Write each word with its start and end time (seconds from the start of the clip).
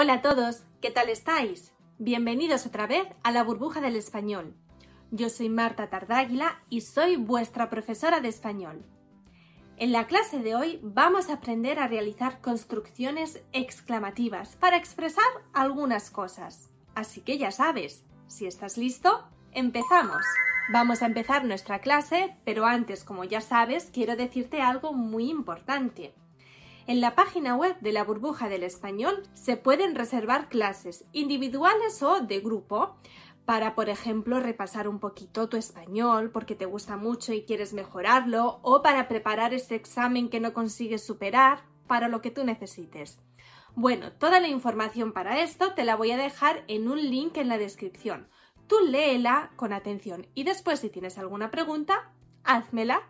Hola 0.00 0.12
a 0.12 0.22
todos, 0.22 0.62
¿qué 0.80 0.92
tal 0.92 1.08
estáis? 1.08 1.74
Bienvenidos 1.98 2.66
otra 2.66 2.86
vez 2.86 3.08
a 3.24 3.32
la 3.32 3.42
burbuja 3.42 3.80
del 3.80 3.96
español. 3.96 4.54
Yo 5.10 5.28
soy 5.28 5.48
Marta 5.48 5.90
Tardáguila 5.90 6.62
y 6.70 6.82
soy 6.82 7.16
vuestra 7.16 7.68
profesora 7.68 8.20
de 8.20 8.28
español. 8.28 8.86
En 9.76 9.90
la 9.90 10.06
clase 10.06 10.38
de 10.38 10.54
hoy 10.54 10.78
vamos 10.84 11.28
a 11.28 11.32
aprender 11.32 11.80
a 11.80 11.88
realizar 11.88 12.40
construcciones 12.40 13.42
exclamativas 13.50 14.54
para 14.54 14.76
expresar 14.76 15.26
algunas 15.52 16.10
cosas. 16.10 16.70
Así 16.94 17.20
que 17.20 17.36
ya 17.36 17.50
sabes, 17.50 18.04
si 18.28 18.46
estás 18.46 18.78
listo, 18.78 19.26
empezamos. 19.50 20.22
Vamos 20.72 21.02
a 21.02 21.06
empezar 21.06 21.44
nuestra 21.44 21.80
clase, 21.80 22.36
pero 22.44 22.66
antes, 22.66 23.02
como 23.02 23.24
ya 23.24 23.40
sabes, 23.40 23.90
quiero 23.92 24.14
decirte 24.14 24.62
algo 24.62 24.92
muy 24.92 25.28
importante. 25.28 26.14
En 26.88 27.02
la 27.02 27.14
página 27.14 27.54
web 27.54 27.78
de 27.80 27.92
la 27.92 28.02
burbuja 28.02 28.48
del 28.48 28.62
español 28.62 29.22
se 29.34 29.58
pueden 29.58 29.94
reservar 29.94 30.48
clases 30.48 31.04
individuales 31.12 32.02
o 32.02 32.20
de 32.20 32.40
grupo 32.40 32.96
para, 33.44 33.74
por 33.74 33.90
ejemplo, 33.90 34.40
repasar 34.40 34.88
un 34.88 34.98
poquito 34.98 35.50
tu 35.50 35.58
español 35.58 36.30
porque 36.30 36.54
te 36.54 36.64
gusta 36.64 36.96
mucho 36.96 37.34
y 37.34 37.42
quieres 37.42 37.74
mejorarlo 37.74 38.60
o 38.62 38.80
para 38.80 39.06
preparar 39.06 39.52
ese 39.52 39.74
examen 39.74 40.30
que 40.30 40.40
no 40.40 40.54
consigues 40.54 41.04
superar, 41.04 41.60
para 41.86 42.08
lo 42.08 42.22
que 42.22 42.30
tú 42.30 42.42
necesites. 42.42 43.20
Bueno, 43.74 44.12
toda 44.12 44.40
la 44.40 44.48
información 44.48 45.12
para 45.12 45.42
esto 45.42 45.74
te 45.74 45.84
la 45.84 45.94
voy 45.94 46.12
a 46.12 46.16
dejar 46.16 46.64
en 46.68 46.88
un 46.88 47.02
link 47.10 47.36
en 47.36 47.50
la 47.50 47.58
descripción. 47.58 48.30
Tú 48.66 48.76
léela 48.80 49.50
con 49.56 49.74
atención 49.74 50.26
y 50.34 50.44
después 50.44 50.80
si 50.80 50.88
tienes 50.88 51.18
alguna 51.18 51.50
pregunta, 51.50 52.14
házmela. 52.44 53.02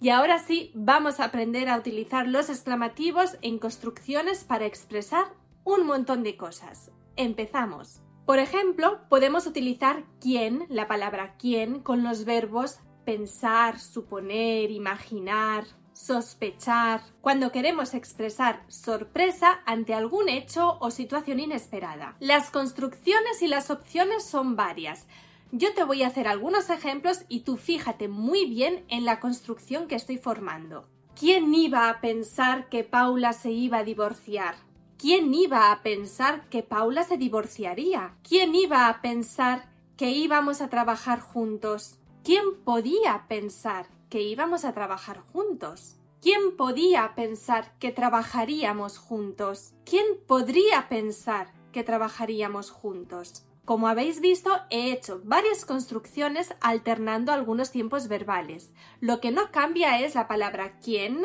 Y 0.00 0.10
ahora 0.10 0.38
sí, 0.38 0.70
vamos 0.74 1.18
a 1.18 1.24
aprender 1.24 1.68
a 1.68 1.76
utilizar 1.76 2.28
los 2.28 2.50
exclamativos 2.50 3.36
en 3.42 3.58
construcciones 3.58 4.44
para 4.44 4.66
expresar 4.66 5.26
un 5.64 5.86
montón 5.86 6.22
de 6.22 6.36
cosas. 6.36 6.90
Empezamos. 7.16 8.00
Por 8.24 8.38
ejemplo, 8.38 9.00
podemos 9.08 9.46
utilizar 9.46 10.04
quién, 10.20 10.66
la 10.68 10.86
palabra 10.86 11.34
quién, 11.38 11.80
con 11.80 12.04
los 12.04 12.24
verbos 12.24 12.78
pensar, 13.04 13.80
suponer, 13.80 14.70
imaginar, 14.70 15.64
sospechar, 15.94 17.00
cuando 17.20 17.50
queremos 17.50 17.94
expresar 17.94 18.62
sorpresa 18.68 19.62
ante 19.64 19.94
algún 19.94 20.28
hecho 20.28 20.78
o 20.80 20.90
situación 20.90 21.40
inesperada. 21.40 22.16
Las 22.20 22.50
construcciones 22.50 23.42
y 23.42 23.48
las 23.48 23.70
opciones 23.70 24.24
son 24.24 24.56
varias. 24.56 25.06
Yo 25.50 25.72
te 25.72 25.82
voy 25.82 26.02
a 26.02 26.08
hacer 26.08 26.28
algunos 26.28 26.68
ejemplos 26.68 27.24
y 27.26 27.40
tú 27.40 27.56
fíjate 27.56 28.06
muy 28.06 28.44
bien 28.44 28.84
en 28.88 29.06
la 29.06 29.18
construcción 29.18 29.88
que 29.88 29.94
estoy 29.94 30.18
formando. 30.18 30.86
¿Quién 31.18 31.54
iba 31.54 31.88
a 31.88 32.02
pensar 32.02 32.68
que 32.68 32.84
Paula 32.84 33.32
se 33.32 33.50
iba 33.50 33.78
a 33.78 33.84
divorciar? 33.84 34.56
¿Quién 34.98 35.32
iba 35.32 35.72
a 35.72 35.82
pensar 35.82 36.48
que 36.50 36.62
Paula 36.62 37.02
se 37.02 37.16
divorciaría? 37.16 38.14
¿Quién 38.28 38.54
iba 38.54 38.88
a 38.88 39.00
pensar 39.00 39.70
que 39.96 40.10
íbamos 40.10 40.60
a 40.60 40.68
trabajar 40.68 41.20
juntos? 41.20 41.98
¿Quién 42.22 42.44
podía 42.62 43.24
pensar 43.26 43.86
que 44.10 44.20
íbamos 44.20 44.66
a 44.66 44.74
trabajar 44.74 45.20
juntos? 45.32 45.96
¿Quién 46.20 46.58
podía 46.58 47.14
pensar 47.14 47.72
que 47.78 47.90
trabajaríamos 47.90 48.98
juntos? 48.98 49.72
¿Quién 49.86 50.04
podría 50.26 50.90
pensar 50.90 51.54
que 51.72 51.84
trabajaríamos 51.84 52.70
juntos? 52.70 53.47
Como 53.68 53.86
habéis 53.86 54.22
visto, 54.22 54.50
he 54.70 54.92
hecho 54.92 55.20
varias 55.24 55.66
construcciones 55.66 56.54
alternando 56.62 57.32
algunos 57.32 57.70
tiempos 57.70 58.08
verbales. 58.08 58.72
Lo 58.98 59.20
que 59.20 59.30
no 59.30 59.50
cambia 59.50 60.00
es 60.00 60.14
la 60.14 60.26
palabra 60.26 60.78
quién, 60.82 61.20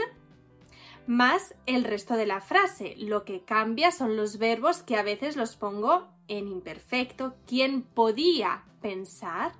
más 1.07 1.55
el 1.67 1.85
resto 1.85 2.15
de 2.15 2.25
la 2.25 2.41
frase. 2.41 2.95
Lo 2.97 3.23
que 3.23 3.45
cambia 3.45 3.93
son 3.93 4.17
los 4.17 4.39
verbos 4.39 4.83
que 4.83 4.97
a 4.97 5.03
veces 5.03 5.37
los 5.37 5.55
pongo 5.55 6.09
en 6.27 6.49
imperfecto. 6.49 7.33
¿Quién 7.47 7.83
podía 7.83 8.65
pensar? 8.81 9.53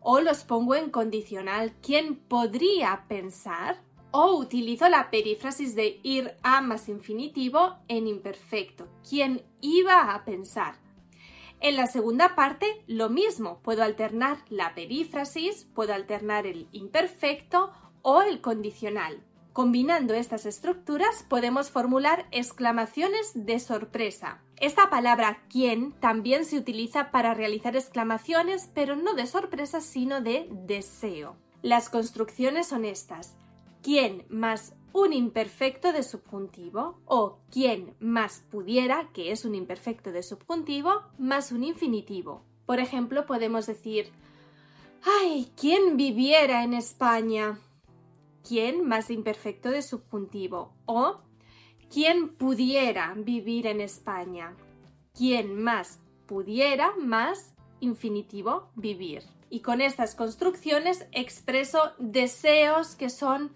O 0.00 0.18
los 0.18 0.42
pongo 0.42 0.74
en 0.74 0.90
condicional. 0.90 1.76
¿Quién 1.80 2.16
podría 2.16 3.04
pensar? 3.06 3.84
O 4.10 4.34
utilizo 4.34 4.88
la 4.88 5.12
perífrasis 5.12 5.76
de 5.76 6.00
ir 6.02 6.34
a 6.42 6.60
más 6.60 6.88
infinitivo 6.88 7.76
en 7.86 8.08
imperfecto. 8.08 8.88
¿Quién 9.08 9.44
iba 9.60 10.12
a 10.12 10.24
pensar? 10.24 10.89
En 11.60 11.76
la 11.76 11.86
segunda 11.86 12.34
parte, 12.34 12.82
lo 12.86 13.10
mismo. 13.10 13.60
Puedo 13.62 13.82
alternar 13.82 14.38
la 14.48 14.74
perífrasis, 14.74 15.66
puedo 15.74 15.92
alternar 15.92 16.46
el 16.46 16.68
imperfecto 16.72 17.70
o 18.02 18.22
el 18.22 18.40
condicional. 18.40 19.22
Combinando 19.52 20.14
estas 20.14 20.46
estructuras 20.46 21.24
podemos 21.28 21.70
formular 21.70 22.26
exclamaciones 22.30 23.32
de 23.34 23.58
sorpresa. 23.58 24.40
Esta 24.56 24.88
palabra 24.88 25.42
quién 25.50 25.92
también 25.92 26.44
se 26.44 26.56
utiliza 26.56 27.10
para 27.10 27.34
realizar 27.34 27.76
exclamaciones, 27.76 28.70
pero 28.72 28.96
no 28.96 29.12
de 29.14 29.26
sorpresa, 29.26 29.80
sino 29.80 30.20
de 30.20 30.48
deseo. 30.50 31.36
Las 31.62 31.90
construcciones 31.90 32.68
son 32.68 32.86
estas. 32.86 33.34
¿Quién 33.82 34.24
más 34.30 34.74
un 34.92 35.12
imperfecto 35.12 35.92
de 35.92 36.02
subjuntivo 36.02 37.00
o 37.06 37.38
quién 37.50 37.94
más 38.00 38.44
pudiera, 38.50 39.10
que 39.12 39.32
es 39.32 39.44
un 39.44 39.54
imperfecto 39.54 40.12
de 40.12 40.22
subjuntivo, 40.22 41.02
más 41.18 41.52
un 41.52 41.64
infinitivo. 41.64 42.42
Por 42.66 42.80
ejemplo, 42.80 43.26
podemos 43.26 43.66
decir 43.66 44.10
¡Ay! 45.02 45.50
¿Quién 45.56 45.96
viviera 45.96 46.62
en 46.62 46.74
España? 46.74 47.58
quién 48.46 48.86
más 48.86 49.10
imperfecto 49.10 49.70
de 49.70 49.82
subjuntivo 49.82 50.72
o 50.86 51.20
quién 51.92 52.30
pudiera 52.36 53.14
vivir 53.16 53.66
en 53.66 53.80
España. 53.80 54.56
Quién 55.16 55.62
más 55.62 56.00
pudiera 56.26 56.94
más 56.96 57.54
infinitivo 57.80 58.70
vivir. 58.74 59.22
Y 59.50 59.60
con 59.60 59.80
estas 59.80 60.14
construcciones 60.14 61.06
expreso 61.12 61.92
deseos 61.98 62.94
que 62.94 63.10
son, 63.10 63.52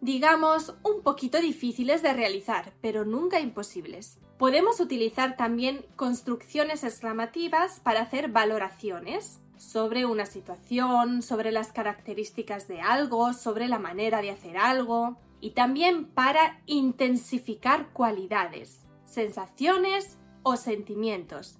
digamos, 0.00 0.74
un 0.82 1.02
poquito 1.02 1.40
difíciles 1.40 2.02
de 2.02 2.12
realizar, 2.12 2.72
pero 2.80 3.04
nunca 3.04 3.40
imposibles. 3.40 4.18
Podemos 4.38 4.80
utilizar 4.80 5.36
también 5.36 5.84
construcciones 5.96 6.84
exclamativas 6.84 7.80
para 7.80 8.02
hacer 8.02 8.28
valoraciones 8.28 9.40
sobre 9.56 10.06
una 10.06 10.26
situación, 10.26 11.22
sobre 11.22 11.50
las 11.50 11.72
características 11.72 12.68
de 12.68 12.80
algo, 12.80 13.32
sobre 13.32 13.66
la 13.66 13.80
manera 13.80 14.22
de 14.22 14.30
hacer 14.30 14.56
algo 14.56 15.18
y 15.40 15.50
también 15.50 16.06
para 16.06 16.60
intensificar 16.66 17.92
cualidades, 17.92 18.86
sensaciones 19.04 20.18
o 20.44 20.56
sentimientos. 20.56 21.58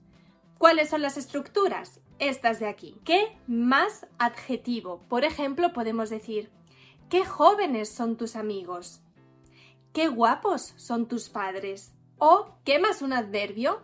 ¿Cuáles 0.59 0.89
son 0.89 1.03
las 1.03 1.17
estructuras? 1.17 2.01
Estas 2.19 2.59
de 2.59 2.67
aquí. 2.67 2.97
¿Qué 3.05 3.39
más 3.47 4.07
adjetivo? 4.19 5.05
Por 5.09 5.25
ejemplo, 5.25 5.73
podemos 5.73 6.11
decir, 6.11 6.51
¿qué 7.09 7.25
jóvenes 7.25 7.89
son 7.89 8.17
tus 8.17 8.37
amigos? 8.37 9.01
¿Qué 9.93 10.09
guapos 10.09 10.75
son 10.77 11.09
tus 11.09 11.29
padres? 11.29 11.95
¿O 12.19 12.55
qué 12.65 12.79
más 12.79 13.03
un 13.03 13.13
adverbio? 13.13 13.81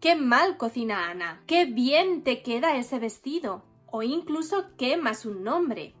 Qué 0.00 0.16
mal 0.16 0.56
cocina 0.56 1.10
Ana. 1.10 1.42
Qué 1.46 1.66
bien 1.66 2.24
te 2.24 2.42
queda 2.42 2.76
ese 2.76 2.98
vestido. 2.98 3.62
O 3.86 4.02
incluso 4.02 4.66
qué 4.76 4.96
más 4.96 5.24
un 5.24 5.44
nombre. 5.44 5.94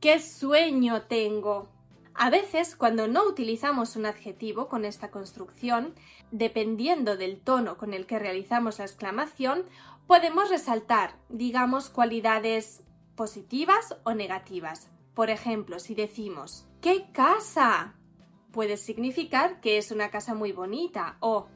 Qué 0.00 0.20
sueño 0.20 1.02
tengo. 1.02 1.68
A 2.14 2.30
veces, 2.30 2.76
cuando 2.76 3.08
no 3.08 3.24
utilizamos 3.24 3.96
un 3.96 4.06
adjetivo 4.06 4.68
con 4.68 4.84
esta 4.84 5.10
construcción, 5.10 5.94
dependiendo 6.30 7.16
del 7.16 7.40
tono 7.40 7.76
con 7.76 7.92
el 7.92 8.06
que 8.06 8.18
realizamos 8.18 8.78
la 8.78 8.86
exclamación, 8.86 9.64
podemos 10.06 10.48
resaltar, 10.48 11.16
digamos, 11.28 11.90
cualidades 11.90 12.84
positivas 13.16 13.96
o 14.04 14.14
negativas. 14.14 14.88
Por 15.16 15.30
ejemplo, 15.30 15.80
si 15.80 15.94
decimos 15.94 16.68
¡Qué 16.82 17.06
casa! 17.10 17.94
puede 18.52 18.76
significar 18.76 19.60
que 19.60 19.78
es 19.78 19.90
una 19.90 20.10
casa 20.10 20.34
muy 20.34 20.52
bonita 20.52 21.16
o 21.20 21.48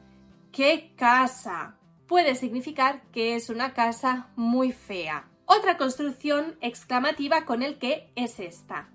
¡Qué 0.51 0.93
casa! 0.97 1.77
Puede 2.07 2.33
significar 2.33 3.03
que 3.11 3.35
es 3.35 3.51
una 3.51 3.73
casa 3.73 4.31
muy 4.35 4.71
fea. 4.71 5.29
Otra 5.45 5.77
construcción 5.77 6.57
exclamativa 6.59 7.45
con 7.45 7.61
el 7.61 7.77
que 7.77 8.11
es 8.15 8.39
esta. 8.39 8.89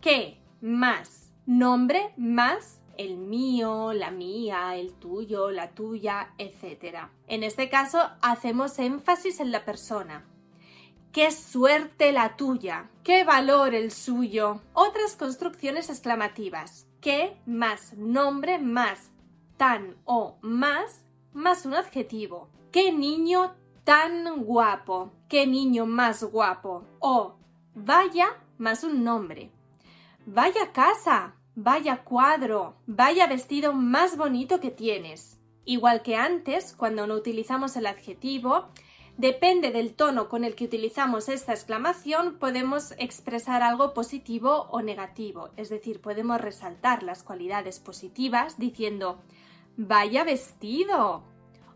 ¿Qué 0.00 0.40
más? 0.60 1.32
Nombre 1.46 2.12
más 2.16 2.80
el 2.98 3.16
mío, 3.16 3.92
la 3.92 4.10
mía, 4.10 4.74
el 4.74 4.94
tuyo, 4.94 5.52
la 5.52 5.70
tuya, 5.70 6.34
etc. 6.38 7.08
En 7.28 7.44
este 7.44 7.68
caso 7.68 8.10
hacemos 8.20 8.78
énfasis 8.80 9.38
en 9.38 9.52
la 9.52 9.64
persona. 9.64 10.26
¡Qué 11.12 11.30
suerte 11.30 12.10
la 12.10 12.36
tuya! 12.38 12.88
¡Qué 13.04 13.22
valor 13.24 13.74
el 13.74 13.90
suyo! 13.90 14.62
Otras 14.72 15.14
construcciones 15.14 15.90
exclamativas. 15.90 16.86
¿Qué 17.02 17.36
más? 17.44 17.92
Nombre 17.98 18.58
más 18.58 19.10
tan 19.58 19.96
o 20.06 20.38
más 20.40 21.02
más 21.34 21.66
un 21.66 21.74
adjetivo. 21.74 22.48
¡Qué 22.70 22.92
niño 22.92 23.54
tan 23.84 24.42
guapo! 24.42 25.12
¡Qué 25.28 25.46
niño 25.46 25.84
más 25.84 26.24
guapo! 26.24 26.86
O 26.98 27.36
vaya 27.74 28.28
más 28.56 28.82
un 28.82 29.04
nombre. 29.04 29.50
Vaya 30.24 30.72
casa, 30.72 31.34
vaya 31.54 32.04
cuadro, 32.04 32.76
vaya 32.86 33.26
vestido 33.26 33.74
más 33.74 34.16
bonito 34.16 34.60
que 34.60 34.70
tienes. 34.70 35.38
Igual 35.66 36.00
que 36.00 36.16
antes, 36.16 36.74
cuando 36.74 37.06
no 37.06 37.14
utilizamos 37.14 37.76
el 37.76 37.86
adjetivo, 37.86 38.70
depende 39.22 39.70
del 39.70 39.94
tono 39.94 40.28
con 40.28 40.42
el 40.42 40.56
que 40.56 40.64
utilizamos 40.64 41.28
esta 41.28 41.52
exclamación, 41.52 42.40
podemos 42.40 42.92
expresar 42.98 43.62
algo 43.62 43.94
positivo 43.94 44.66
o 44.72 44.82
negativo. 44.82 45.50
Es 45.56 45.68
decir, 45.68 46.00
podemos 46.00 46.40
resaltar 46.40 47.04
las 47.04 47.22
cualidades 47.22 47.78
positivas 47.78 48.58
diciendo 48.58 49.22
vaya 49.76 50.24
vestido 50.24 51.22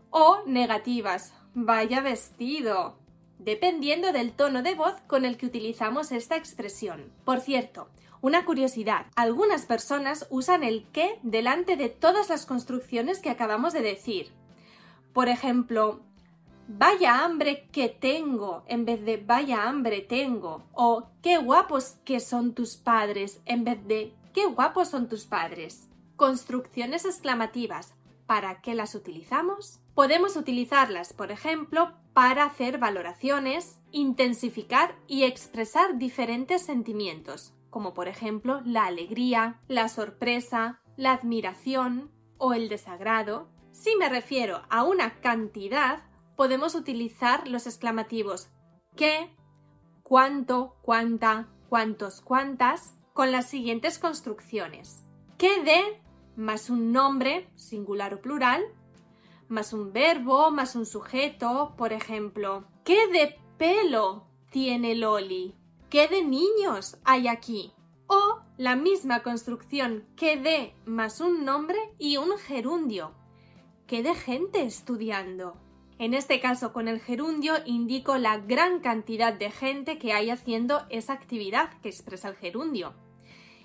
o 0.09 0.39
negativas 0.45 1.33
vaya 1.53 2.01
vestido 2.01 2.99
dependiendo 3.39 4.11
del 4.11 4.33
tono 4.33 4.61
de 4.61 4.75
voz 4.75 4.95
con 5.07 5.23
el 5.23 5.37
que 5.37 5.45
utilizamos 5.45 6.11
esta 6.11 6.35
expresión. 6.35 7.13
Por 7.23 7.39
cierto, 7.39 7.87
una 8.19 8.43
curiosidad, 8.43 9.05
algunas 9.15 9.65
personas 9.65 10.27
usan 10.29 10.63
el 10.65 10.85
que 10.91 11.17
delante 11.23 11.77
de 11.77 11.87
todas 11.87 12.27
las 12.27 12.45
construcciones 12.45 13.19
que 13.19 13.29
acabamos 13.29 13.71
de 13.71 13.83
decir. 13.83 14.33
Por 15.13 15.29
ejemplo, 15.29 16.01
vaya 16.67 17.23
hambre 17.23 17.67
que 17.71 17.89
tengo 17.89 18.63
en 18.67 18.85
vez 18.85 19.03
de 19.05 19.17
vaya 19.17 19.67
hambre 19.67 20.01
tengo 20.01 20.63
o 20.73 21.09
qué 21.21 21.37
guapos 21.37 21.97
que 22.03 22.19
son 22.19 22.53
tus 22.53 22.75
padres 22.75 23.39
en 23.45 23.63
vez 23.63 23.85
de 23.87 24.13
qué 24.33 24.45
guapos 24.45 24.89
son 24.89 25.07
tus 25.07 25.25
padres. 25.25 25.87
Construcciones 26.15 27.05
exclamativas. 27.05 27.93
¿Para 28.25 28.61
qué 28.61 28.75
las 28.75 28.93
utilizamos? 28.93 29.79
Podemos 29.95 30.35
utilizarlas, 30.35 31.13
por 31.13 31.31
ejemplo, 31.31 31.93
para 32.13 32.43
hacer 32.43 32.77
valoraciones, 32.77 33.79
intensificar 33.91 34.95
y 35.07 35.23
expresar 35.23 35.97
diferentes 35.97 36.61
sentimientos, 36.61 37.53
como 37.69 37.93
por 37.93 38.07
ejemplo 38.07 38.61
la 38.65 38.85
alegría, 38.85 39.61
la 39.67 39.87
sorpresa, 39.87 40.81
la 40.97 41.13
admiración 41.13 42.11
o 42.37 42.53
el 42.53 42.67
desagrado. 42.67 43.47
Si 43.71 43.95
me 43.95 44.09
refiero 44.09 44.63
a 44.69 44.83
una 44.83 45.21
cantidad, 45.21 46.03
podemos 46.37 46.75
utilizar 46.75 47.47
los 47.49 47.67
exclamativos 47.67 48.47
qué, 48.95 49.35
cuánto, 50.03 50.77
cuánta, 50.81 51.49
cuántos, 51.67 52.21
cuántas, 52.21 52.95
con 53.11 53.33
las 53.33 53.49
siguientes 53.49 53.99
construcciones. 53.99 55.03
¿Qué 55.37 55.61
de 55.63 56.01
más 56.37 56.69
un 56.69 56.93
nombre, 56.93 57.49
singular 57.55 58.13
o 58.13 58.21
plural, 58.21 58.63
más 59.49 59.73
un 59.73 59.91
verbo, 59.91 60.51
más 60.51 60.75
un 60.75 60.85
sujeto, 60.85 61.73
por 61.77 61.91
ejemplo. 61.91 62.67
¿Qué 62.85 63.07
de 63.07 63.35
pelo 63.57 64.27
tiene 64.51 64.95
Loli? 64.95 65.55
¿Qué 65.89 66.07
de 66.07 66.23
niños 66.23 66.97
hay 67.03 67.27
aquí? 67.27 67.73
O 68.07 68.41
la 68.57 68.75
misma 68.75 69.23
construcción 69.23 70.05
que 70.15 70.37
de 70.37 70.75
más 70.85 71.19
un 71.19 71.43
nombre 71.43 71.79
y 71.97 72.17
un 72.17 72.37
gerundio. 72.37 73.15
¿Qué 73.87 74.03
de 74.03 74.15
gente 74.15 74.63
estudiando? 74.63 75.57
En 75.99 76.13
este 76.13 76.39
caso, 76.39 76.73
con 76.73 76.87
el 76.87 76.99
gerundio 76.99 77.55
indico 77.65 78.17
la 78.17 78.37
gran 78.37 78.79
cantidad 78.79 79.33
de 79.33 79.49
gente 79.49 79.97
que 79.97 80.13
hay 80.13 80.29
haciendo 80.29 80.85
esa 80.89 81.13
actividad 81.13 81.71
que 81.81 81.89
expresa 81.89 82.29
el 82.29 82.35
gerundio. 82.35 82.93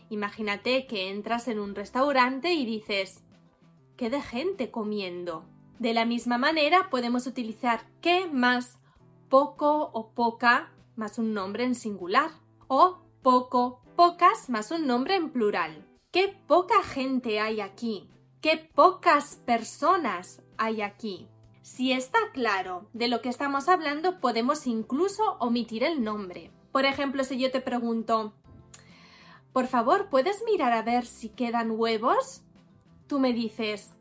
Imagínate 0.09 0.87
que 0.87 1.11
entras 1.11 1.49
en 1.49 1.59
un 1.59 1.75
restaurante 1.75 2.53
y 2.53 2.65
dices 2.65 3.23
¿Qué 3.97 4.09
de 4.09 4.23
gente 4.23 4.71
comiendo? 4.71 5.45
De 5.79 5.93
la 5.93 6.05
misma 6.05 6.39
manera 6.39 6.89
podemos 6.91 7.27
utilizar 7.27 7.87
que 8.01 8.27
más 8.27 8.79
poco 9.29 9.91
o 9.93 10.13
poca 10.13 10.73
más 10.97 11.19
un 11.19 11.35
nombre 11.35 11.65
en 11.65 11.75
singular 11.75 12.31
o 12.69 12.99
poco, 13.23 13.83
pocas 13.97 14.49
más 14.49 14.71
un 14.71 14.87
nombre 14.87 15.17
en 15.17 15.31
plural. 15.31 15.87
¿Qué 16.11 16.37
poca 16.47 16.83
gente 16.83 17.41
hay 17.41 17.61
aquí? 17.61 18.09
¿Qué 18.41 18.57
pocas 18.75 19.37
personas 19.45 20.43
hay 20.57 20.83
aquí? 20.83 21.29
Si 21.63 21.93
está 21.93 22.19
claro 22.33 22.89
de 22.93 23.07
lo 23.07 23.23
que 23.23 23.29
estamos 23.29 23.69
hablando, 23.69 24.21
podemos 24.21 24.67
incluso 24.67 25.37
omitir 25.39 25.85
el 25.85 26.03
nombre. 26.03 26.51
Por 26.73 26.85
ejemplo, 26.85 27.23
si 27.23 27.39
yo 27.39 27.53
te 27.53 27.61
pregunto, 27.61 28.35
por 29.53 29.69
favor, 29.69 30.09
¿puedes 30.09 30.43
mirar 30.45 30.73
a 30.73 30.83
ver 30.83 31.07
si 31.07 31.29
quedan 31.29 31.71
huevos? 31.71 32.43
Tú 33.07 33.21
me 33.21 33.33
dices, 33.33 33.93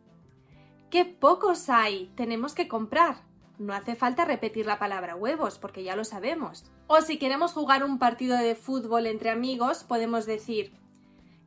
¡Qué 0.89 1.05
pocos 1.05 1.69
hay! 1.69 2.11
Tenemos 2.15 2.55
que 2.55 2.67
comprar. 2.67 3.23
No 3.59 3.73
hace 3.73 3.95
falta 3.95 4.25
repetir 4.25 4.65
la 4.65 4.79
palabra 4.79 5.15
huevos, 5.15 5.59
porque 5.59 5.83
ya 5.83 5.95
lo 5.95 6.03
sabemos. 6.03 6.65
O 6.87 7.01
si 7.01 7.19
queremos 7.19 7.53
jugar 7.53 7.83
un 7.83 7.99
partido 7.99 8.37
de 8.37 8.55
fútbol 8.55 9.05
entre 9.05 9.29
amigos, 9.29 9.83
podemos 9.83 10.25
decir 10.25 10.73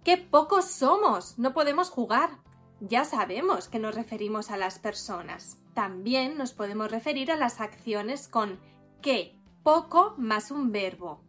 ¡Qué 0.04 0.16
pocos 0.16 0.66
somos! 0.66 1.38
No 1.40 1.54
podemos 1.54 1.90
jugar. 1.90 2.38
Ya 2.78 3.04
sabemos 3.04 3.68
que 3.68 3.80
nos 3.80 3.96
referimos 3.96 4.50
a 4.52 4.56
las 4.56 4.78
personas. 4.78 5.58
También 5.74 6.38
nos 6.38 6.52
podemos 6.52 6.90
referir 6.90 7.32
a 7.32 7.36
las 7.36 7.60
acciones 7.60 8.28
con 8.28 8.58
qué 9.02 9.34
poco 9.64 10.14
más 10.16 10.50
un 10.52 10.70
verbo. 10.70 11.20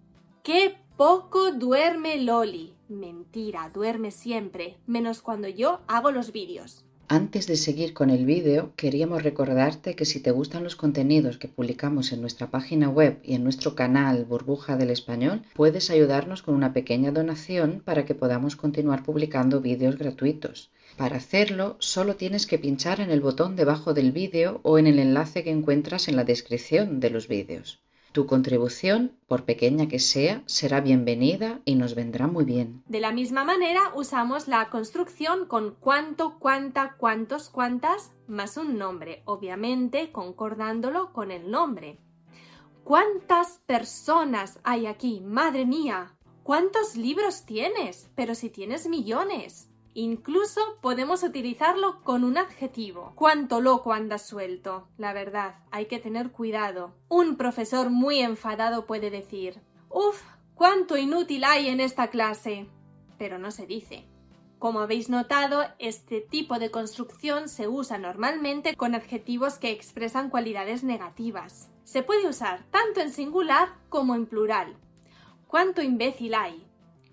¡Qué 0.43 0.77
poco 0.95 1.51
duerme 1.51 2.21
Loli! 2.21 2.75
Mentira, 2.87 3.71
duerme 3.73 4.11
siempre, 4.11 4.77
menos 4.85 5.23
cuando 5.23 5.47
yo 5.47 5.81
hago 5.87 6.11
los 6.11 6.31
vídeos. 6.31 6.85
Antes 7.07 7.45
de 7.45 7.55
seguir 7.55 7.93
con 7.93 8.09
el 8.09 8.25
vídeo, 8.25 8.73
queríamos 8.75 9.21
recordarte 9.21 9.95
que 9.95 10.05
si 10.05 10.19
te 10.19 10.31
gustan 10.31 10.63
los 10.63 10.75
contenidos 10.75 11.37
que 11.37 11.47
publicamos 11.47 12.11
en 12.11 12.21
nuestra 12.21 12.49
página 12.49 12.89
web 12.89 13.19
y 13.23 13.35
en 13.35 13.43
nuestro 13.43 13.75
canal 13.75 14.25
Burbuja 14.25 14.75
del 14.75 14.89
Español, 14.89 15.43
puedes 15.53 15.91
ayudarnos 15.91 16.41
con 16.41 16.55
una 16.55 16.73
pequeña 16.73 17.11
donación 17.11 17.83
para 17.85 18.05
que 18.05 18.15
podamos 18.15 18.55
continuar 18.55 19.03
publicando 19.03 19.61
vídeos 19.61 19.97
gratuitos. 19.97 20.71
Para 20.97 21.17
hacerlo, 21.17 21.75
solo 21.79 22.15
tienes 22.15 22.47
que 22.47 22.57
pinchar 22.57 23.01
en 23.01 23.11
el 23.11 23.19
botón 23.19 23.57
debajo 23.57 23.93
del 23.93 24.13
vídeo 24.13 24.61
o 24.63 24.79
en 24.79 24.87
el 24.87 24.99
enlace 24.99 25.43
que 25.43 25.51
encuentras 25.51 26.07
en 26.07 26.15
la 26.15 26.23
descripción 26.23 27.01
de 27.01 27.09
los 27.09 27.27
vídeos. 27.27 27.81
Tu 28.13 28.25
contribución, 28.25 29.19
por 29.27 29.43
pequeña 29.43 29.89
que 29.89 29.99
sea, 29.99 30.41
será 30.45 30.79
bienvenida 30.79 31.59
y 31.65 31.75
nos 31.75 31.95
vendrá 31.95 32.27
muy 32.27 32.45
bien. 32.45 32.81
De 32.87 33.01
la 33.01 33.11
misma 33.11 33.43
manera, 33.43 33.91
usamos 33.93 34.47
la 34.47 34.69
construcción 34.69 35.47
con 35.47 35.75
cuánto, 35.81 36.39
cuánta, 36.39 36.95
cuántos, 36.97 37.49
cuántas, 37.49 38.13
más 38.27 38.55
un 38.55 38.77
nombre, 38.77 39.21
obviamente 39.25 40.13
concordándolo 40.13 41.11
con 41.11 41.29
el 41.29 41.51
nombre. 41.51 41.99
¿Cuántas 42.85 43.61
personas 43.65 44.59
hay 44.63 44.85
aquí? 44.85 45.19
Madre 45.19 45.65
mía. 45.65 46.15
¿Cuántos 46.43 46.95
libros 46.95 47.45
tienes? 47.45 48.09
Pero 48.15 48.33
si 48.33 48.49
tienes 48.49 48.87
millones. 48.87 49.74
Incluso 49.97 50.59
podemos 50.81 51.23
utilizarlo 51.23 52.03
con 52.03 52.25
un 52.25 52.37
adjetivo. 52.37 53.13
Cuánto 53.15 53.61
loco 53.61 53.93
anda 53.93 54.17
suelto. 54.17 54.89
La 54.97 55.13
verdad, 55.13 55.63
hay 55.71 55.85
que 55.85 55.99
tener 55.99 56.31
cuidado. 56.33 56.93
Un 57.07 57.37
profesor 57.37 57.89
muy 57.89 58.19
enfadado 58.19 58.85
puede 58.87 59.09
decir 59.09 59.61
Uf, 59.89 60.21
cuánto 60.53 60.97
inútil 60.97 61.45
hay 61.45 61.69
en 61.69 61.79
esta 61.79 62.09
clase. 62.09 62.67
Pero 63.17 63.39
no 63.39 63.51
se 63.51 63.67
dice. 63.67 64.03
Como 64.59 64.81
habéis 64.81 65.09
notado, 65.09 65.63
este 65.79 66.19
tipo 66.19 66.59
de 66.59 66.71
construcción 66.71 67.47
se 67.47 67.69
usa 67.69 67.97
normalmente 67.97 68.75
con 68.75 68.95
adjetivos 68.95 69.59
que 69.59 69.71
expresan 69.71 70.29
cualidades 70.29 70.83
negativas. 70.83 71.71
Se 71.85 72.03
puede 72.03 72.27
usar 72.27 72.65
tanto 72.69 72.99
en 72.99 73.13
singular 73.13 73.69
como 73.87 74.13
en 74.13 74.25
plural. 74.25 74.75
¿Cuánto 75.47 75.81
imbécil 75.81 76.35
hay? 76.35 76.67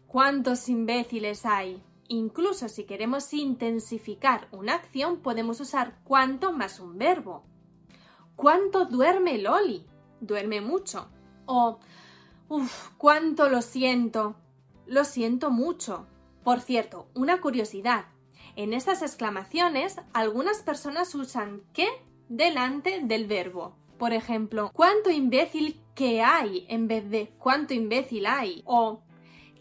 ¿Cuántos 0.08 0.68
imbéciles 0.68 1.46
hay? 1.46 1.80
Incluso 2.08 2.68
si 2.68 2.84
queremos 2.84 3.32
intensificar 3.32 4.48
una 4.52 4.74
acción, 4.74 5.20
podemos 5.20 5.60
usar 5.60 5.98
cuánto 6.04 6.52
más 6.52 6.80
un 6.80 6.98
verbo. 6.98 7.44
¿Cuánto 8.36 8.86
duerme 8.86 9.38
Loli? 9.38 9.86
Duerme 10.20 10.60
mucho. 10.60 11.08
O, 11.46 11.78
uff, 12.48 12.90
cuánto 12.98 13.48
lo 13.48 13.62
siento. 13.62 14.36
Lo 14.86 15.04
siento 15.04 15.50
mucho. 15.50 16.06
Por 16.44 16.60
cierto, 16.60 17.08
una 17.14 17.40
curiosidad. 17.40 18.06
En 18.56 18.72
estas 18.72 19.02
exclamaciones, 19.02 19.96
algunas 20.12 20.58
personas 20.62 21.14
usan 21.14 21.62
que 21.72 21.88
delante 22.28 23.00
del 23.02 23.26
verbo. 23.26 23.76
Por 23.98 24.12
ejemplo, 24.12 24.70
¿cuánto 24.74 25.10
imbécil 25.10 25.80
que 25.94 26.22
hay 26.22 26.66
en 26.68 26.88
vez 26.88 27.08
de 27.08 27.32
cuánto 27.38 27.72
imbécil 27.72 28.26
hay? 28.26 28.62
O 28.66 29.00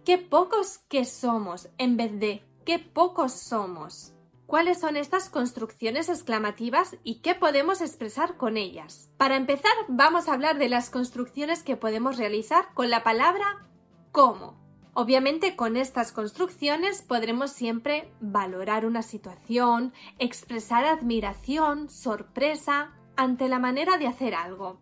qué 0.06 0.18
pocos 0.18 0.80
que 0.90 1.06
somos 1.06 1.70
en 1.78 1.98
vez 1.98 2.20
de 2.20 2.44
qué 2.66 2.80
pocos 2.80 3.34
somos. 3.34 4.14
¿Cuáles 4.46 4.80
son 4.80 4.98
estas 4.98 5.30
construcciones 5.30 6.10
exclamativas 6.10 6.98
y 7.04 7.22
qué 7.22 7.36
podemos 7.36 7.80
expresar 7.80 8.36
con 8.36 8.58
ellas? 8.58 9.10
Para 9.18 9.38
empezar, 9.38 9.72
vamos 9.88 10.28
a 10.28 10.34
hablar 10.34 10.58
de 10.58 10.68
las 10.68 10.90
construcciones 10.90 11.64
que 11.64 11.78
podemos 11.78 12.18
realizar 12.18 12.74
con 12.74 12.90
la 12.90 13.04
palabra 13.04 13.66
cómo. 14.12 14.60
Obviamente 14.94 15.56
con 15.56 15.78
estas 15.78 16.12
construcciones 16.12 17.02
podremos 17.02 17.52
siempre 17.52 18.12
valorar 18.20 18.86
una 18.86 19.04
situación, 19.04 19.94
expresar 20.20 20.84
admiración, 20.84 21.90
sorpresa 21.90 22.92
ante 23.16 23.48
la 23.48 23.60
manera 23.60 23.98
de 23.98 24.08
hacer 24.08 24.36
algo. 24.36 24.82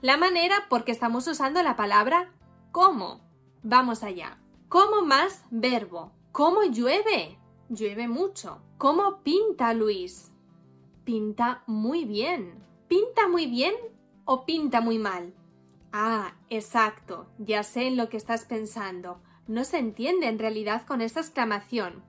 La 0.00 0.16
manera 0.16 0.56
porque 0.68 0.90
estamos 0.90 1.28
usando 1.28 1.62
la 1.62 1.76
palabra 1.76 2.32
cómo. 2.72 3.20
Vamos 3.62 4.02
allá. 4.02 4.43
¿Cómo 4.68 5.02
más 5.02 5.44
verbo? 5.50 6.12
¿Cómo 6.32 6.64
llueve? 6.64 7.38
Llueve 7.68 8.08
mucho. 8.08 8.60
¿Cómo 8.78 9.22
pinta 9.22 9.72
Luis? 9.72 10.34
pinta 11.04 11.62
muy 11.66 12.04
bien. 12.04 12.54
¿Pinta 12.88 13.28
muy 13.28 13.46
bien 13.46 13.74
o 14.24 14.44
pinta 14.44 14.80
muy 14.80 14.98
mal? 14.98 15.34
Ah, 15.92 16.34
exacto, 16.50 17.28
ya 17.38 17.62
sé 17.62 17.86
en 17.86 17.96
lo 17.96 18.08
que 18.08 18.16
estás 18.16 18.44
pensando. 18.46 19.20
No 19.46 19.64
se 19.64 19.78
entiende 19.78 20.26
en 20.26 20.38
realidad 20.38 20.86
con 20.86 21.00
esta 21.00 21.20
exclamación. 21.20 22.02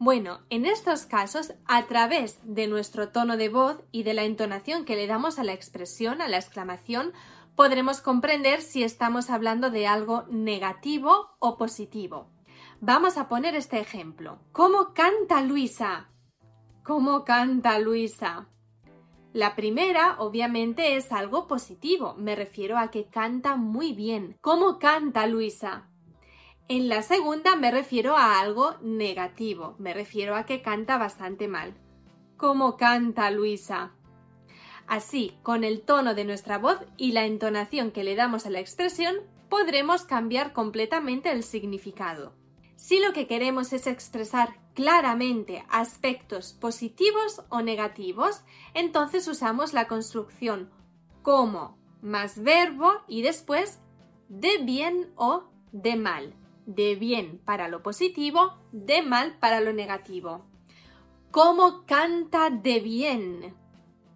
Bueno, 0.00 0.40
en 0.48 0.64
estos 0.64 1.06
casos, 1.06 1.54
a 1.66 1.86
través 1.86 2.38
de 2.44 2.68
nuestro 2.68 3.08
tono 3.08 3.36
de 3.36 3.48
voz 3.48 3.82
y 3.92 4.04
de 4.04 4.14
la 4.14 4.24
entonación 4.24 4.84
que 4.84 4.96
le 4.96 5.06
damos 5.06 5.38
a 5.38 5.44
la 5.44 5.52
expresión, 5.52 6.22
a 6.22 6.28
la 6.28 6.36
exclamación, 6.36 7.12
podremos 7.58 8.00
comprender 8.00 8.62
si 8.62 8.84
estamos 8.84 9.30
hablando 9.30 9.68
de 9.68 9.88
algo 9.88 10.22
negativo 10.30 11.30
o 11.40 11.58
positivo. 11.58 12.30
Vamos 12.80 13.18
a 13.18 13.28
poner 13.28 13.56
este 13.56 13.80
ejemplo. 13.80 14.38
¿Cómo 14.52 14.94
canta 14.94 15.42
Luisa? 15.42 16.08
¿Cómo 16.84 17.24
canta 17.24 17.80
Luisa? 17.80 18.46
La 19.32 19.56
primera, 19.56 20.14
obviamente, 20.20 20.94
es 20.94 21.10
algo 21.10 21.48
positivo. 21.48 22.14
Me 22.16 22.36
refiero 22.36 22.78
a 22.78 22.92
que 22.92 23.06
canta 23.06 23.56
muy 23.56 23.92
bien. 23.92 24.36
¿Cómo 24.40 24.78
canta 24.78 25.26
Luisa? 25.26 25.88
En 26.68 26.88
la 26.88 27.02
segunda 27.02 27.56
me 27.56 27.72
refiero 27.72 28.16
a 28.16 28.38
algo 28.38 28.76
negativo, 28.82 29.74
me 29.80 29.94
refiero 29.94 30.36
a 30.36 30.46
que 30.46 30.62
canta 30.62 30.96
bastante 30.96 31.48
mal. 31.48 31.74
¿Cómo 32.36 32.76
canta 32.76 33.32
Luisa? 33.32 33.97
Así, 34.88 35.36
con 35.42 35.64
el 35.64 35.82
tono 35.82 36.14
de 36.14 36.24
nuestra 36.24 36.58
voz 36.58 36.78
y 36.96 37.12
la 37.12 37.26
entonación 37.26 37.90
que 37.90 38.04
le 38.04 38.16
damos 38.16 38.46
a 38.46 38.50
la 38.50 38.60
expresión, 38.60 39.16
podremos 39.48 40.04
cambiar 40.04 40.52
completamente 40.52 41.30
el 41.30 41.42
significado. 41.42 42.32
Si 42.76 42.98
lo 43.00 43.12
que 43.12 43.26
queremos 43.26 43.72
es 43.72 43.86
expresar 43.86 44.56
claramente 44.74 45.64
aspectos 45.68 46.52
positivos 46.52 47.42
o 47.48 47.60
negativos, 47.60 48.42
entonces 48.74 49.28
usamos 49.28 49.72
la 49.72 49.88
construcción 49.88 50.70
como 51.22 51.76
más 52.00 52.42
verbo 52.42 52.92
y 53.06 53.22
después 53.22 53.80
de 54.28 54.58
bien 54.58 55.12
o 55.16 55.44
de 55.72 55.96
mal 55.96 56.34
de 56.68 56.96
bien 56.96 57.40
para 57.46 57.66
lo 57.68 57.82
positivo, 57.82 58.58
de 58.72 59.00
mal 59.00 59.38
para 59.38 59.60
lo 59.60 59.72
negativo. 59.72 60.44
¿Cómo 61.30 61.86
canta 61.86 62.50
de 62.50 62.80
bien? 62.80 63.54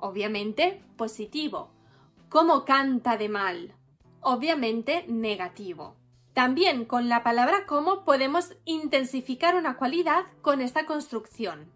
Obviamente 0.03 0.83
positivo. 0.97 1.71
¿Cómo 2.29 2.65
canta 2.65 3.17
de 3.17 3.29
mal? 3.29 3.77
Obviamente 4.21 5.05
negativo. 5.07 5.95
También 6.35 6.87
con 6.87 7.09
la 7.09 7.23
palabra 7.23 7.67
como 7.67 8.05
podemos 8.05 8.57
intensificar 8.65 9.55
una 9.55 9.77
cualidad 9.77 10.25
con 10.41 10.61
esta 10.61 10.87
construcción. 10.87 11.71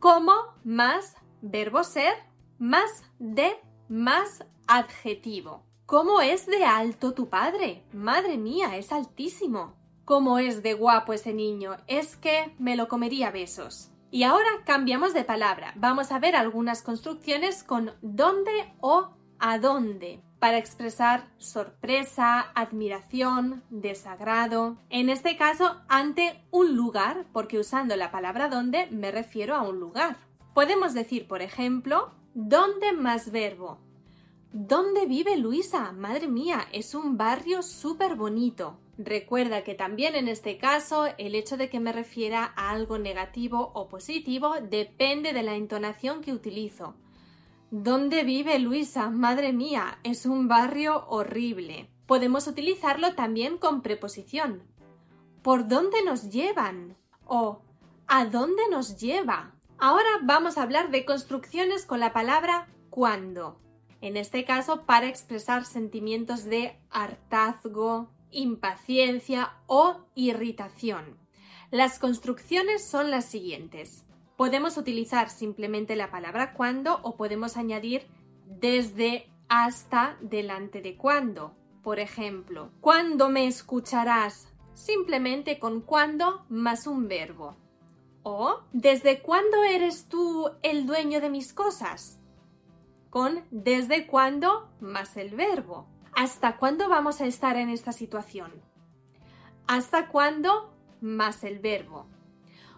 Como 0.00 0.32
más 0.64 1.16
verbo 1.42 1.84
ser 1.84 2.14
más 2.58 3.04
de 3.18 3.60
más 3.90 4.46
adjetivo. 4.66 5.66
¿Cómo 5.84 6.22
es 6.22 6.46
de 6.46 6.64
alto 6.64 7.12
tu 7.12 7.28
padre? 7.28 7.84
Madre 7.92 8.38
mía, 8.38 8.78
es 8.78 8.90
altísimo. 8.90 9.74
¿Cómo 10.06 10.38
es 10.38 10.62
de 10.62 10.72
guapo 10.72 11.12
ese 11.12 11.34
niño? 11.34 11.76
Es 11.88 12.16
que 12.16 12.54
me 12.58 12.74
lo 12.74 12.88
comería 12.88 13.30
besos. 13.30 13.90
Y 14.14 14.22
ahora 14.22 14.46
cambiamos 14.64 15.12
de 15.12 15.24
palabra. 15.24 15.72
Vamos 15.74 16.12
a 16.12 16.20
ver 16.20 16.36
algunas 16.36 16.82
construcciones 16.82 17.64
con 17.64 17.90
dónde 18.00 18.72
o 18.80 19.08
a 19.40 19.58
dónde 19.58 20.22
para 20.38 20.56
expresar 20.56 21.26
sorpresa, 21.38 22.52
admiración, 22.54 23.64
desagrado. 23.70 24.76
En 24.88 25.10
este 25.10 25.36
caso, 25.36 25.80
ante 25.88 26.44
un 26.52 26.76
lugar, 26.76 27.26
porque 27.32 27.58
usando 27.58 27.96
la 27.96 28.12
palabra 28.12 28.48
dónde 28.48 28.86
me 28.92 29.10
refiero 29.10 29.56
a 29.56 29.62
un 29.62 29.80
lugar. 29.80 30.16
Podemos 30.54 30.94
decir, 30.94 31.26
por 31.26 31.42
ejemplo, 31.42 32.12
¿dónde 32.34 32.92
más 32.92 33.32
verbo? 33.32 33.80
¿Dónde 34.52 35.06
vive 35.06 35.36
Luisa? 35.36 35.90
Madre 35.90 36.28
mía, 36.28 36.68
es 36.70 36.94
un 36.94 37.16
barrio 37.18 37.64
súper 37.64 38.14
bonito. 38.14 38.78
Recuerda 38.96 39.64
que 39.64 39.74
también 39.74 40.14
en 40.14 40.28
este 40.28 40.58
caso 40.58 41.06
el 41.18 41.34
hecho 41.34 41.56
de 41.56 41.68
que 41.68 41.80
me 41.80 41.92
refiera 41.92 42.52
a 42.56 42.70
algo 42.70 42.98
negativo 42.98 43.72
o 43.74 43.88
positivo 43.88 44.54
depende 44.60 45.32
de 45.32 45.42
la 45.42 45.54
entonación 45.54 46.20
que 46.20 46.32
utilizo. 46.32 46.94
¿Dónde 47.70 48.22
vive 48.22 48.58
Luisa? 48.58 49.10
Madre 49.10 49.52
mía, 49.52 49.98
es 50.04 50.26
un 50.26 50.46
barrio 50.46 51.06
horrible. 51.08 51.90
Podemos 52.06 52.46
utilizarlo 52.46 53.14
también 53.14 53.58
con 53.58 53.82
preposición. 53.82 54.62
¿Por 55.42 55.66
dónde 55.66 56.04
nos 56.04 56.30
llevan? 56.30 56.96
o 57.26 57.62
¿a 58.06 58.26
dónde 58.26 58.62
nos 58.70 58.98
lleva? 58.98 59.52
Ahora 59.78 60.08
vamos 60.22 60.56
a 60.56 60.62
hablar 60.62 60.90
de 60.90 61.04
construcciones 61.04 61.86
con 61.86 62.00
la 62.00 62.12
palabra 62.12 62.68
cuando. 62.90 63.58
En 64.00 64.16
este 64.16 64.44
caso 64.44 64.84
para 64.84 65.08
expresar 65.08 65.64
sentimientos 65.64 66.44
de 66.44 66.78
hartazgo, 66.90 68.10
impaciencia 68.34 69.54
o 69.66 70.06
irritación. 70.14 71.18
Las 71.70 71.98
construcciones 71.98 72.86
son 72.86 73.10
las 73.10 73.24
siguientes. 73.24 74.04
Podemos 74.36 74.76
utilizar 74.76 75.30
simplemente 75.30 75.96
la 75.96 76.10
palabra 76.10 76.52
cuando 76.54 77.00
o 77.02 77.16
podemos 77.16 77.56
añadir 77.56 78.06
desde 78.46 79.30
hasta 79.48 80.16
delante 80.20 80.82
de 80.82 80.96
cuando. 80.96 81.54
Por 81.82 82.00
ejemplo, 82.00 82.70
¿cuándo 82.80 83.28
me 83.28 83.46
escucharás? 83.46 84.48
Simplemente 84.74 85.58
con 85.58 85.80
cuando 85.80 86.44
más 86.48 86.86
un 86.86 87.08
verbo. 87.08 87.56
O 88.22 88.60
¿desde 88.72 89.20
cuándo 89.20 89.62
eres 89.64 90.08
tú 90.08 90.50
el 90.62 90.86
dueño 90.86 91.20
de 91.20 91.30
mis 91.30 91.52
cosas? 91.52 92.20
Con 93.10 93.44
desde 93.50 94.06
cuándo 94.06 94.70
más 94.80 95.16
el 95.16 95.34
verbo. 95.34 95.86
¿Hasta 96.16 96.58
cuándo 96.58 96.88
vamos 96.88 97.20
a 97.20 97.26
estar 97.26 97.56
en 97.56 97.68
esta 97.68 97.92
situación? 97.92 98.52
¿Hasta 99.66 100.08
cuándo? 100.08 100.72
Más 101.00 101.42
el 101.42 101.58
verbo. 101.58 102.06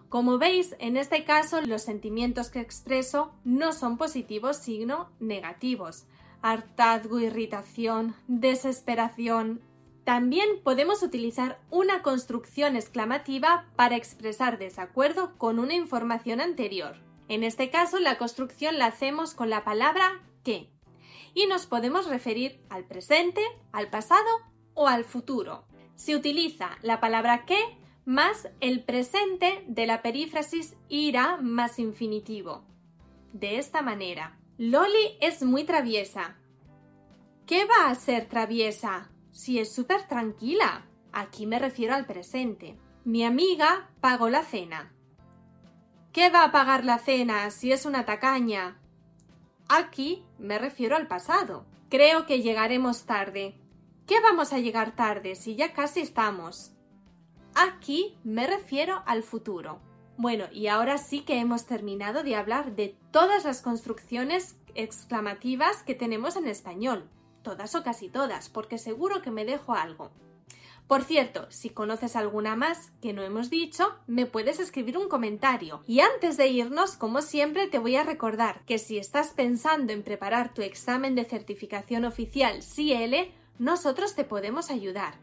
Como 0.09 0.39
veis, 0.39 0.75
en 0.79 0.97
este 0.97 1.23
caso 1.23 1.61
los 1.61 1.83
sentimientos 1.83 2.49
que 2.49 2.61
expreso 2.61 3.33
no 3.43 3.73
son 3.73 3.97
positivos, 3.97 4.57
sino 4.57 5.11
negativos. 5.19 6.07
Hartazgo, 6.41 7.19
irritación, 7.19 8.15
desesperación. 8.27 9.61
También 10.03 10.47
podemos 10.63 11.03
utilizar 11.03 11.59
una 11.69 12.01
construcción 12.01 12.75
exclamativa 12.75 13.65
para 13.75 13.97
expresar 13.97 14.57
desacuerdo 14.57 15.37
con 15.37 15.59
una 15.59 15.73
información 15.73 16.41
anterior. 16.41 16.95
En 17.27 17.43
este 17.43 17.69
caso, 17.69 17.99
la 17.99 18.17
construcción 18.17 18.79
la 18.79 18.87
hacemos 18.87 19.35
con 19.35 19.49
la 19.49 19.63
palabra 19.63 20.23
que 20.43 20.69
y 21.37 21.45
nos 21.45 21.67
podemos 21.67 22.07
referir 22.07 22.59
al 22.67 22.85
presente, 22.85 23.43
al 23.71 23.91
pasado 23.91 24.27
o 24.73 24.87
al 24.87 25.03
futuro. 25.03 25.67
Se 25.93 26.15
utiliza 26.15 26.79
la 26.81 26.99
palabra 26.99 27.45
que 27.45 27.59
más 28.05 28.49
el 28.59 28.83
presente 28.83 29.63
de 29.67 29.85
la 29.85 30.01
perífrasis 30.01 30.75
irá 30.89 31.37
más 31.37 31.77
infinitivo. 31.77 32.65
De 33.33 33.59
esta 33.59 33.83
manera, 33.83 34.39
Loli 34.57 35.15
es 35.21 35.43
muy 35.43 35.63
traviesa. 35.63 36.37
¿Qué 37.45 37.65
va 37.65 37.91
a 37.91 37.93
ser 37.93 38.27
traviesa? 38.27 39.11
Si 39.29 39.59
es 39.59 39.71
súper 39.71 40.07
tranquila. 40.07 40.87
Aquí 41.13 41.45
me 41.45 41.59
refiero 41.59 41.93
al 41.93 42.07
presente. 42.07 42.79
Mi 43.05 43.23
amiga 43.23 43.91
pagó 44.01 44.27
la 44.29 44.41
cena. 44.41 44.91
¿Qué 46.11 46.31
va 46.31 46.45
a 46.45 46.51
pagar 46.51 46.83
la 46.83 46.97
cena 46.97 47.51
si 47.51 47.71
es 47.71 47.85
una 47.85 48.05
tacaña? 48.05 48.81
Aquí 49.69 50.23
me 50.39 50.59
refiero 50.59 50.95
al 50.95 51.07
pasado. 51.07 51.65
Creo 51.89 52.25
que 52.25 52.41
llegaremos 52.41 53.05
tarde. 53.05 53.55
¿Qué 54.05 54.21
vamos 54.21 54.53
a 54.53 54.59
llegar 54.59 54.95
tarde 54.95 55.35
si 55.35 55.55
ya 55.55 55.73
casi 55.73 55.99
estamos? 55.99 56.71
Aquí 57.53 58.17
me 58.23 58.47
refiero 58.47 59.03
al 59.05 59.23
futuro. 59.23 59.81
Bueno, 60.15 60.45
y 60.53 60.67
ahora 60.67 60.97
sí 60.97 61.21
que 61.21 61.39
hemos 61.39 61.65
terminado 61.65 62.23
de 62.23 62.35
hablar 62.35 62.75
de 62.75 62.95
todas 63.11 63.43
las 63.43 63.61
construcciones 63.61 64.57
exclamativas 64.73 65.83
que 65.83 65.95
tenemos 65.95 66.37
en 66.37 66.47
español. 66.47 67.09
Todas 67.43 67.75
o 67.75 67.83
casi 67.83 68.09
todas, 68.09 68.49
porque 68.49 68.77
seguro 68.77 69.21
que 69.21 69.31
me 69.31 69.43
dejo 69.43 69.73
algo. 69.73 70.11
Por 70.87 71.03
cierto, 71.03 71.47
si 71.49 71.69
conoces 71.69 72.15
alguna 72.15 72.55
más 72.55 72.91
que 73.01 73.11
no 73.11 73.21
hemos 73.21 73.49
dicho, 73.49 73.93
me 74.07 74.25
puedes 74.25 74.59
escribir 74.59 74.97
un 74.97 75.09
comentario. 75.09 75.83
Y 75.85 75.99
antes 75.99 76.37
de 76.37 76.47
irnos, 76.47 76.95
como 76.95 77.21
siempre, 77.21 77.67
te 77.67 77.77
voy 77.77 77.97
a 77.97 78.03
recordar 78.03 78.63
que 78.65 78.79
si 78.79 78.97
estás 78.97 79.33
pensando 79.33 79.91
en 79.91 80.03
preparar 80.03 80.53
tu 80.53 80.61
examen 80.61 81.13
de 81.13 81.25
certificación 81.25 82.05
oficial 82.05 82.61
CL, 82.61 83.33
nosotros 83.59 84.15
te 84.15 84.23
podemos 84.23 84.71
ayudar. 84.71 85.15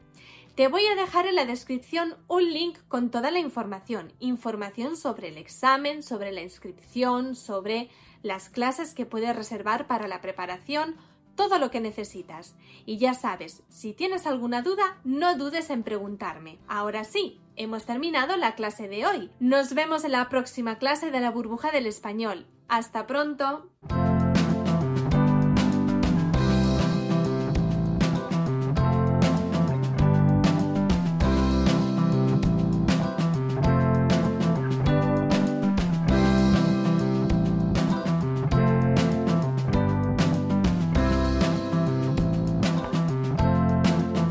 Te 0.55 0.69
voy 0.69 0.85
a 0.87 0.95
dejar 0.95 1.27
en 1.27 1.35
la 1.35 1.47
descripción 1.47 2.15
un 2.29 2.53
link 2.53 2.79
con 2.87 3.11
toda 3.11 3.31
la 3.31 3.41
información, 3.41 4.13
información 4.21 4.97
sobre 4.97 5.29
el 5.29 5.39
examen, 5.39 6.03
sobre 6.03 6.31
la 6.31 6.43
inscripción, 6.43 7.35
sobre 7.35 7.89
las 8.23 8.51
clases 8.51 8.95
que 8.95 9.07
puedes 9.07 9.35
reservar 9.35 9.87
para 9.87 10.09
la 10.09 10.21
preparación, 10.21 10.97
todo 11.35 11.59
lo 11.59 11.71
que 11.71 11.81
necesitas. 11.81 12.55
Y 12.87 12.99
ya 12.99 13.15
sabes, 13.15 13.63
si 13.69 13.93
tienes 13.93 14.27
alguna 14.27 14.63
duda, 14.63 14.99
no 15.05 15.37
dudes 15.37 15.71
en 15.71 15.83
preguntarme. 15.83 16.59
Ahora 16.69 17.05
sí, 17.05 17.41
hemos 17.57 17.85
terminado 17.85 18.37
la 18.37 18.55
clase 18.55 18.89
de 18.89 19.07
hoy. 19.07 19.31
Nos 19.41 19.75
vemos 19.75 20.05
en 20.05 20.13
la 20.13 20.29
próxima 20.29 20.79
clase 20.79 21.11
de 21.11 21.21
la 21.21 21.31
burbuja 21.31 21.71
del 21.71 21.87
español. 21.87 22.47
Hasta 22.69 23.07
pronto. 23.07 23.71